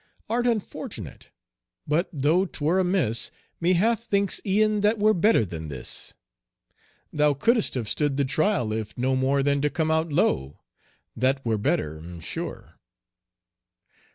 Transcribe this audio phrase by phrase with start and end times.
[0.31, 1.29] Art unfortunate!
[1.85, 6.15] but tho' 'twere amiss Me half thinks e'en that were better than this.
[7.13, 10.59] Thou couldst have stood the trial, if no more Than to come out low.
[11.15, 12.79] That were better, 'm sure.